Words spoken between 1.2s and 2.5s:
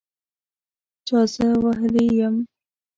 زه وهلي یم